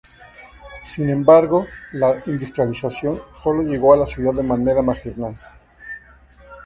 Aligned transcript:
Sin 0.83 1.11
embargo, 1.11 1.67
la 1.91 2.23
industrialización 2.25 3.21
sólo 3.43 3.61
llegó 3.61 3.93
a 3.93 3.97
la 3.97 4.07
ciudad 4.07 4.33
de 4.33 4.41
manera 4.41 4.81
marginal. 4.81 5.35